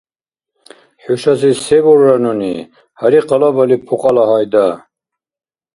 ХӀушази 1.03 1.51
се 1.65 1.77
бурра 1.83 2.15
нуни, 2.23 2.55
гьари 2.99 3.19
къалабали, 3.27 3.77
пукьала, 3.85 4.23
гьайда!! 4.29 4.65